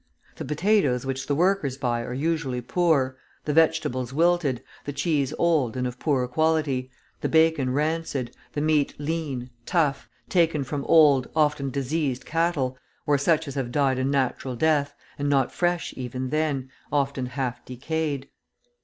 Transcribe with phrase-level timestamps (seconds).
[0.37, 5.77] The potatoes which the workers buy are usually poor, the vegetables wilted, the cheese old
[5.77, 6.89] and of poor quality,
[7.19, 13.47] the bacon rancid, the meat lean, tough, taken from old, often diseased, cattle, or such
[13.47, 18.27] as have died a natural death, and not fresh even then, often half decayed.